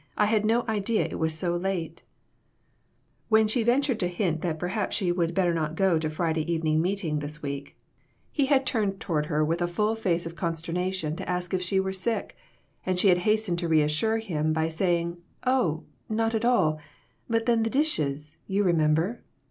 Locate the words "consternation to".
10.35-11.29